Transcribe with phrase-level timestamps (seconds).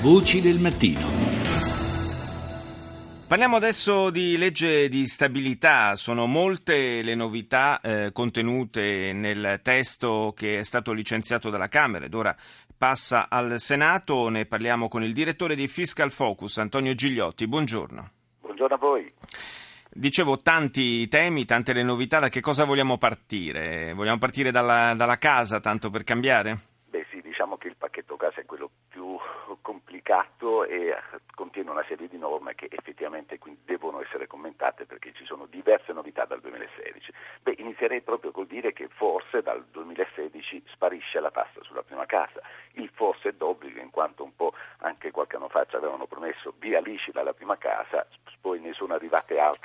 [0.00, 1.00] Voci del mattino.
[3.26, 10.60] Parliamo adesso di legge di stabilità, sono molte le novità eh, contenute nel testo che
[10.60, 12.32] è stato licenziato dalla Camera ed ora
[12.76, 18.10] passa al Senato, ne parliamo con il direttore di Fiscal Focus, Antonio Gigliotti, buongiorno.
[18.42, 19.12] Buongiorno a voi.
[19.90, 23.92] Dicevo tanti temi, tante le novità, da che cosa vogliamo partire?
[23.94, 26.56] Vogliamo partire dalla, dalla casa, tanto per cambiare?
[26.88, 29.18] Beh sì, diciamo che il pacchetto casa è quello più
[29.60, 30.94] complicato e
[31.34, 36.24] contiene una serie di norme che effettivamente devono essere commentate perché ci sono diverse novità
[36.24, 37.12] dal 2016.
[37.42, 42.40] Beh, inizierei proprio col dire che forse dal 2016 sparisce la tassa sulla prima casa.
[42.72, 46.52] Il forse è d'obbligo in quanto un po' anche qualche anno fa ci avevano promesso
[46.58, 48.06] via licita la prima casa,
[48.40, 48.72] poi ne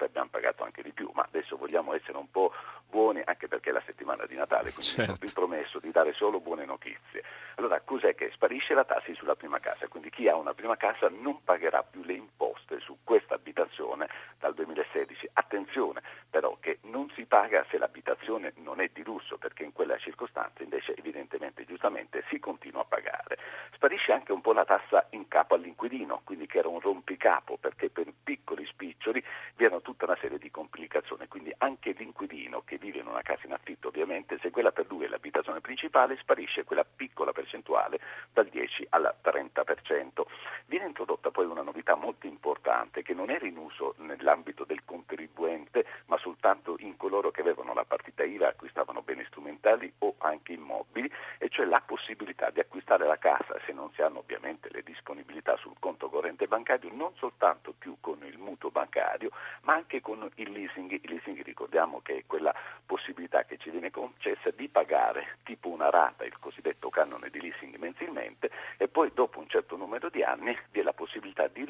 [0.04, 2.54] e abbiamo pagato anche di più, ma adesso vogliamo essere un po'
[2.90, 5.12] buoni anche perché è la settimana di Natale, quindi certo.
[5.12, 7.24] mi sono ripromesso di dare solo buone notizie.
[7.56, 9.88] Allora, cos'è che sparisce la tassa sulla prima casa?
[9.88, 12.43] Quindi chi ha una prima casa non pagherà più le imposte
[12.80, 14.08] su questa abitazione
[14.40, 15.30] dal 2016.
[15.34, 19.98] Attenzione però che non si paga se l'abitazione non è di lusso, perché in quella
[19.98, 23.38] circostanza invece evidentemente giustamente si continua a pagare.
[23.74, 27.90] Sparisce anche un po' la tassa in capo all'inquilino, quindi che era un rompicapo, perché
[27.90, 29.24] per piccoli spiccioli
[29.56, 33.46] vi erano tutta una serie di complicazioni, quindi anche l'inquilino che vive in una casa
[33.46, 38.00] in affitto ovviamente, se quella per lui è l'abitazione principale, sparisce quella piccola percentuale
[38.32, 40.24] dal 10 al 30%.
[40.66, 42.63] Viene introdotta poi una novità molto importante
[43.04, 47.84] che non era in uso nell'ambito del contribuente, ma soltanto in coloro che avevano la
[47.84, 53.18] partita IVA acquistavano beni strumentali o anche immobili, e cioè la possibilità di acquistare la
[53.18, 57.98] casa se non si hanno ovviamente le disponibilità sul conto corrente bancario, non soltanto più
[58.00, 59.32] con il mutuo bancario,
[59.64, 60.92] ma anche con il leasing.
[60.92, 65.90] Il leasing ricordiamo che è quella possibilità che ci viene concessa di pagare tipo una
[65.90, 70.58] rata, il cosiddetto canone di leasing mensilmente, e poi dopo un certo numero di anni
[70.72, 71.66] vi è la possibilità di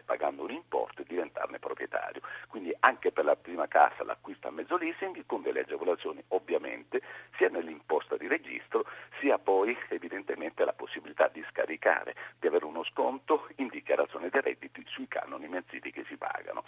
[0.00, 2.22] riscattare pagando un importo e diventarne proprietario.
[2.48, 7.02] Quindi anche per la prima casa l'acquisto a mezzo leasing con delle agevolazioni ovviamente
[7.36, 8.84] sia nell'imposta di registro
[9.20, 14.84] sia poi evidentemente la possibilità di scaricare, di avere uno sconto in dichiarazione dei redditi
[14.88, 16.64] sui canoni mensili che si pagano.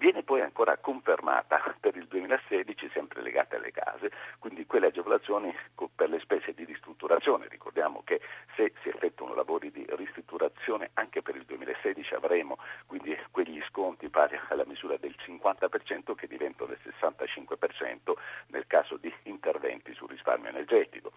[0.00, 5.54] Viene poi ancora confermata per il 2016, sempre legate alle case, quindi quelle agevolazioni
[5.94, 7.48] per le spese di ristrutturazione.
[7.48, 8.18] Ricordiamo che
[8.56, 10.88] se si effettuano lavori di ristrutturazione
[11.20, 16.70] anche per il 2016 avremo quindi quegli sconti pari alla misura del 50% che diventano
[16.70, 18.12] del 65%
[18.48, 21.12] nel caso di interventi sul risparmio energetico.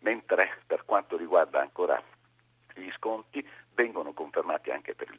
[0.00, 2.02] Mentre per quanto riguarda ancora
[2.74, 5.18] gli sconti vengono confermati anche per il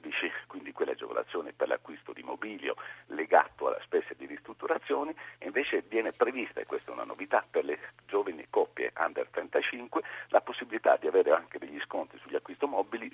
[0.00, 5.84] 2016, quindi quelle agevolazioni per l'acquisto di mobilio legato alla spesa di ristrutturazioni, e invece
[5.86, 10.96] viene prevista, e questa è una novità per le giovani coppie under 35, la possibilità
[10.96, 13.10] di avere anche degli sconti sugli acquisti mobili,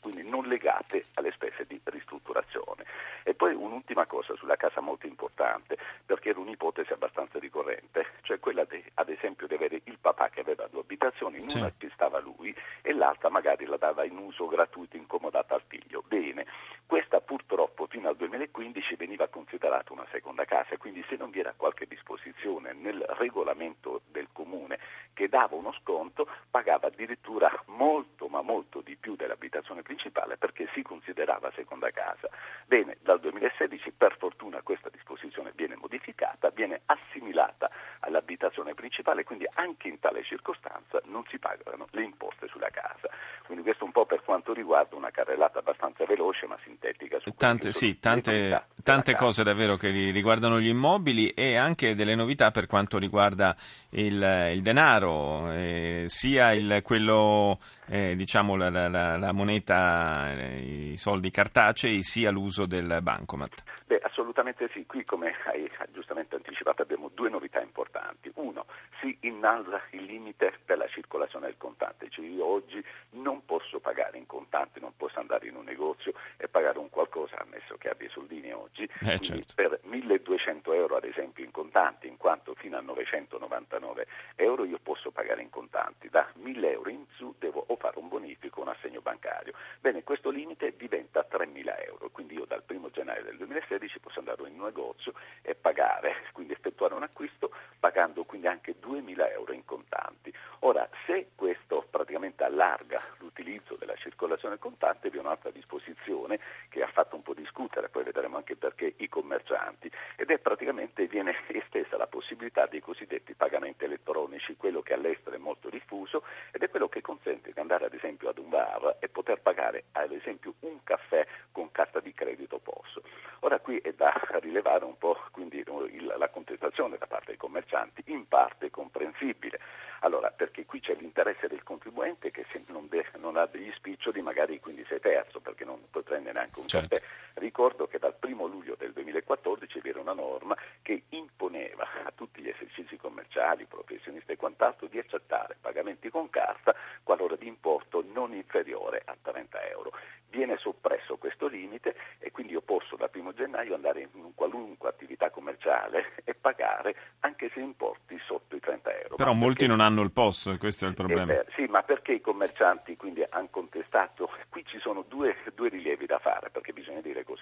[0.00, 2.81] quindi non legate alle spese di ristrutturazione.
[3.24, 8.64] E poi un'ultima cosa sulla casa molto importante, perché era un'ipotesi abbastanza ricorrente, cioè quella
[8.64, 12.20] di, ad esempio di avere il papà che aveva due abitazioni, in una ci stava
[12.20, 16.02] lui e l'altra magari la dava in uso gratuito incomodata al figlio.
[16.06, 16.46] Bene,
[16.86, 19.61] questa purtroppo fino al 2015 veniva considerata
[19.92, 24.78] una seconda casa, quindi se non vi era qualche disposizione nel regolamento del comune
[25.12, 30.82] che dava uno sconto, pagava addirittura molto ma molto di più dell'abitazione principale perché si
[30.82, 32.28] considerava seconda casa.
[32.66, 37.70] Bene, dal 2016 per fortuna questa disposizione viene modificata, viene assimilata
[38.00, 43.08] all'abitazione principale, quindi anche in tale circostanza non si pagano le imposte sulla casa.
[43.44, 47.20] Quindi questo un po' per quanto riguarda una carrellata abbastanza veloce ma sintetica.
[47.20, 52.50] Su tante, sì, tante, tante cose davvero che riguardano gli immobili e anche delle novità
[52.50, 53.56] per quanto riguarda
[53.90, 60.96] il, il denaro, eh, sia il, quello, eh, diciamo la, la, la moneta, eh, i
[60.96, 63.62] soldi cartacei, sia l'uso del bancomat.
[63.86, 64.86] Beh, assolutamente sì.
[64.86, 68.30] Qui, come hai giustamente anticipato, abbiamo due novità importanti.
[68.36, 68.64] Uno,
[69.00, 74.16] si innalza il limite per la circolazione del contante, cioè io oggi non posso pagare
[74.16, 78.06] in contanti, non posso andare in un negozio e pagare un qualcosa, ammesso che abbia
[78.06, 79.54] i soldini oggi, eh, certo.
[79.54, 85.10] per 1200 euro ad esempio in contanti, in quanto fino a 999 euro io posso
[85.10, 88.68] pagare in contanti, da 1000 euro in su devo o fare un bonifico o un
[88.68, 89.54] assegno bancario.
[89.80, 94.42] Bene, questo limite diventa 3000 euro, quindi io dal 1 gennaio del 2016 posso andare
[94.48, 99.64] in un negozio e pagare, quindi effettuare un acquisto pagando quindi anche 2000 euro in
[99.64, 100.32] contanti.
[100.60, 103.00] Ora, se questo praticamente allarga
[103.32, 106.38] l'utilizzo della circolazione contante vi è un'altra disposizione
[106.68, 111.06] che ha fatto un po' discutere, poi vedremo anche perché i commercianti, ed è praticamente
[111.06, 116.62] viene estesa la possibilità dei cosiddetti pagamenti elettronici, quello che all'estero è molto diffuso ed
[116.62, 120.12] è quello che consente di andare ad esempio ad un bar e poter pagare ad
[120.12, 123.00] esempio un caffè con carta di credito POS.
[123.40, 128.28] Ora qui è da rilevare un po' quindi la contestazione da parte dei commercianti, in
[128.28, 129.58] parte comprensibile.
[130.00, 134.58] Allora, perché qui c'è l'interesse del contribuente che non, de- non, ha degli spiccioli, magari
[134.58, 136.96] quindi sei terzo, perché non puoi prendere neanche un certo.
[136.96, 137.06] caffè.
[137.34, 142.42] Ricordo che dal 1 luglio del 2014 vi era una norma che imponeva a tutti
[142.42, 148.34] gli esercizi commerciali, professionisti e quant'altro di accettare pagamenti con carta qualora di importo non
[148.34, 149.92] inferiore a 30 euro.
[150.28, 154.08] Viene soppresso questo limite e quindi io posso dal 1 gennaio andare in
[154.52, 159.14] qualunque attività commerciale e pagare anche se importi sotto i 30 euro.
[159.16, 159.72] Però ma molti perché...
[159.74, 161.32] non hanno il POS, questo è il problema.
[161.32, 164.28] Eh, sì, ma perché i commercianti quindi hanno contestato?
[164.50, 167.41] Qui ci sono due, due rilievi da fare, perché bisogna dire cose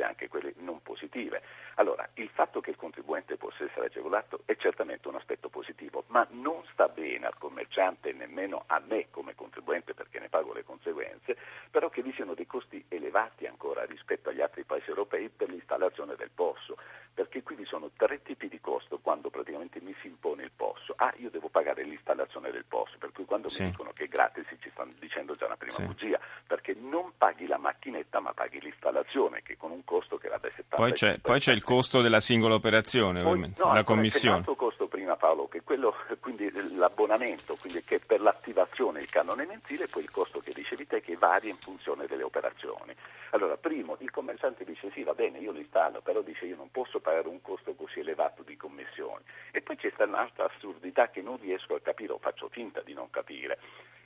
[0.00, 1.42] positive anche quelle non positive.
[1.76, 6.26] Allora, il fatto che il contribuente possa essere agevolato è certamente un aspetto positivo, ma
[6.30, 11.36] non sta bene al commerciante nemmeno a me come contribuente perché ne pago le conseguenze,
[11.70, 16.16] però che vi siano dei costi elevati ancora rispetto agli altri paesi europei per l'installazione
[16.16, 16.74] del POS,
[17.14, 20.92] perché qui vi sono tre tipi di costo quando praticamente mi si impone il POS.
[20.96, 23.62] Ah, io devo pagare l'installazione del POS, per cui quando sì.
[23.62, 25.84] mi dicono che è gratis ci stanno dicendo già una prima sì.
[25.84, 30.38] bugia, perché non paghi la macchinetta ma paghi l'installazione che con un costo che va
[30.38, 33.84] dai 70 poi c'è, poi c'è il costo della singola operazione, poi, ovviamente, no, la
[33.84, 34.44] commissione.
[34.44, 39.84] C'è costo prima Paolo, che quello, quindi l'abbonamento, quindi che per l'attivazione il canone mensile
[39.84, 42.94] e poi il costo che dicevi te che varia in funzione delle operazioni.
[43.30, 46.70] Allora, primo, il commerciante dice sì, va bene, io lo installo, però dice io non
[46.70, 49.22] posso pagare un costo così elevato di commissioni.
[49.52, 53.10] E poi c'è un'altra assurdità che non riesco a capire o faccio finta di non
[53.10, 53.58] capire.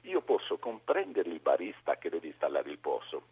[0.03, 3.23] Io posso comprendere il barista che deve installare il posto,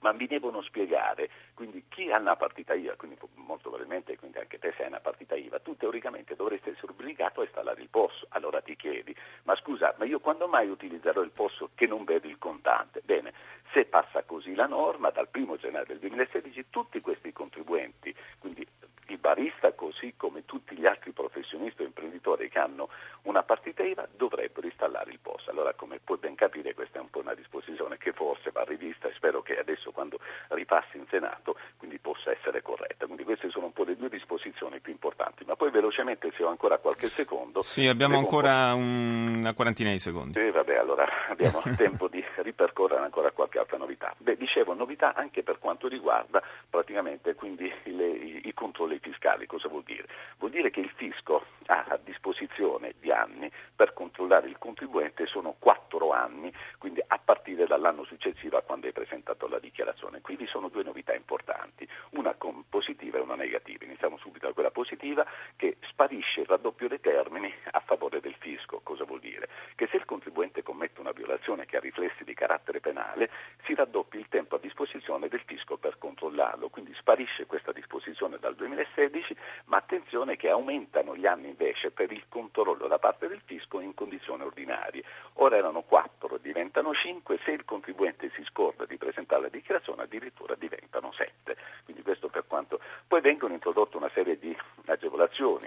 [0.00, 4.58] ma mi devono spiegare, quindi chi ha una partita IVA, quindi molto probabilmente quindi anche
[4.58, 8.60] te sei una partita IVA, tu teoricamente dovresti essere obbligato a installare il POS, allora
[8.60, 9.14] ti chiedi,
[9.44, 13.00] ma scusa, ma io quando mai utilizzerò il POS che non vedo il contante?
[13.04, 13.32] Bene,
[13.72, 18.66] se passa così la norma, dal 1 gennaio del 2016 tutti questi contribuenti, quindi
[19.08, 22.88] il barista così come tutti gli altri professionisti o imprenditori che hanno
[23.22, 25.48] una partita IVA dovrebbero installare il POS.
[25.48, 29.08] Allora come puoi ben capire questa è un po' una disposizione che forse va rivista
[29.08, 30.18] e spero che adesso quando
[30.48, 33.06] ripassi in Senato quindi possa essere corretta.
[33.06, 35.44] Quindi queste sono un po' le due disposizioni più importanti.
[35.44, 37.62] Ma poi velocemente se ho ancora qualche secondo.
[37.62, 40.38] Sì, abbiamo ancora un una quarantina di secondi.
[40.38, 44.14] Sì, vabbè, allora abbiamo tempo di ripercorrere ancora qualche altra novità.
[44.18, 49.46] Beh, dicevo novità anche per quanto riguarda praticamente quindi le, i, i controlli fiscali.
[49.46, 50.06] Cosa vuol dire?
[50.38, 55.56] Vuol dire che il fisco ha a disposizione di anni per controllare il contribuente, sono
[55.58, 60.20] quattro anni, quindi a partire dall'anno successivo a quando hai presentato la dichiarazione.
[60.20, 62.34] Qui vi sono due novità importanti, una
[62.68, 63.84] positiva e una negativa.
[63.84, 68.80] Iniziamo subito da quella positiva che sparisce il raddoppio dei termini a favore del fisco.
[68.82, 69.48] Cosa vuol dire?
[69.74, 73.30] Che se il contribuente commette una violazione che ha riflessi di carattere penale,
[73.64, 78.54] si raddoppia il tempo a disposizione del fisco per controllarlo, quindi sparisce questa disposizione dal
[78.56, 79.36] 2016,
[79.66, 83.94] ma attenzione che aumentano gli anni invece per il controllo da parte del fisco in
[83.94, 85.04] condizioni ordinarie.
[85.34, 90.54] Ora erano 4, diventano 5, se il contribuente si scorda di presentare la dichiarazione addirittura
[90.54, 91.56] diventano 7.
[91.84, 92.80] Quindi questo per quanto...
[93.06, 94.56] Poi vengono introdotte una serie di
[94.86, 95.66] agevolazioni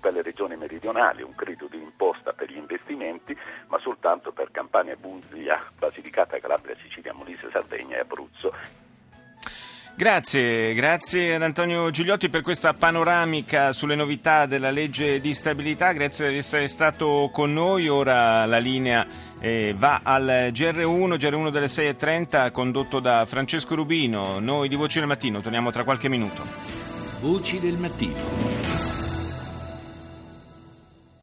[0.00, 4.96] per le regioni meridionali, un credito di imposta per gli investimenti, ma soltanto per Campania,
[4.96, 8.86] Puglia, Basilicata, Calabria, Sicilia, Molise, Sardegna e Abruzzo.
[9.98, 16.30] Grazie, grazie ad Antonio Gigliotti per questa panoramica sulle novità della legge di stabilità, grazie
[16.30, 19.04] di essere stato con noi, ora la linea
[19.40, 25.08] eh, va al GR1, GR1 delle 6.30 condotto da Francesco Rubino, noi di Voci del
[25.08, 26.44] Mattino, torniamo tra qualche minuto.
[27.18, 28.87] Voci del Mattino.